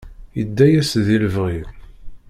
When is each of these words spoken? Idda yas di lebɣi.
Idda 0.41 0.65
yas 0.69 0.91
di 1.05 1.17
lebɣi. 1.23 1.59